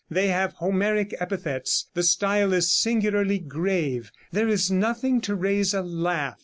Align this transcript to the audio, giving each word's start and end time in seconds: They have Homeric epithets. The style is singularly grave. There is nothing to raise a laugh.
They 0.09 0.29
have 0.29 0.53
Homeric 0.53 1.13
epithets. 1.19 1.91
The 1.93 2.01
style 2.01 2.53
is 2.53 2.73
singularly 2.73 3.37
grave. 3.37 4.11
There 4.31 4.47
is 4.47 4.71
nothing 4.71 5.21
to 5.21 5.35
raise 5.35 5.75
a 5.75 5.83
laugh. 5.83 6.39